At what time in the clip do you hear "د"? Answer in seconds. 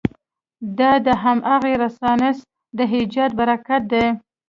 1.05-1.07, 2.77-2.79